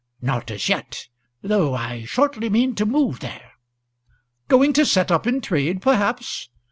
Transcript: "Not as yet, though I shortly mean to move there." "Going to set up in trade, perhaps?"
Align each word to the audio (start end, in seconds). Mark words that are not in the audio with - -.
"Not 0.19 0.49
as 0.49 0.67
yet, 0.67 1.09
though 1.43 1.75
I 1.75 2.05
shortly 2.05 2.49
mean 2.49 2.73
to 2.73 2.87
move 2.87 3.19
there." 3.19 3.51
"Going 4.47 4.73
to 4.73 4.83
set 4.83 5.11
up 5.11 5.27
in 5.27 5.41
trade, 5.41 5.79
perhaps?" 5.79 6.49